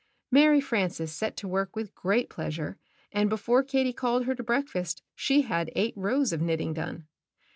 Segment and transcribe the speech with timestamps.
[0.31, 2.75] Mary Frances set to work with great pleasure,
[3.11, 7.05] and before Katie called her to breakfast she had eight rows of knitting done.